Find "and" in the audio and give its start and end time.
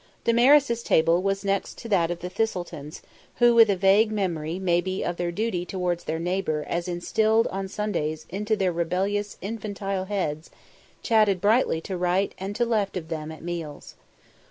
12.39-12.55